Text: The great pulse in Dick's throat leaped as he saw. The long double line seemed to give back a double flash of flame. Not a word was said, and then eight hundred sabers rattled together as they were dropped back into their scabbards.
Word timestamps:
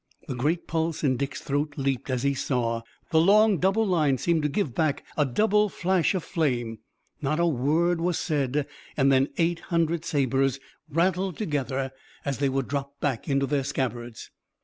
The 0.27 0.33
great 0.33 0.65
pulse 0.65 1.03
in 1.03 1.15
Dick's 1.15 1.41
throat 1.41 1.75
leaped 1.77 2.09
as 2.09 2.23
he 2.23 2.33
saw. 2.33 2.81
The 3.11 3.21
long 3.21 3.59
double 3.59 3.85
line 3.85 4.17
seemed 4.17 4.41
to 4.41 4.49
give 4.49 4.73
back 4.73 5.05
a 5.15 5.27
double 5.27 5.69
flash 5.69 6.15
of 6.15 6.23
flame. 6.23 6.79
Not 7.21 7.39
a 7.39 7.45
word 7.45 8.01
was 8.01 8.17
said, 8.17 8.65
and 8.97 9.11
then 9.11 9.27
eight 9.37 9.59
hundred 9.59 10.03
sabers 10.03 10.59
rattled 10.89 11.37
together 11.37 11.91
as 12.25 12.39
they 12.39 12.49
were 12.49 12.63
dropped 12.63 12.99
back 12.99 13.29
into 13.29 13.45
their 13.45 13.63
scabbards. 13.63 14.31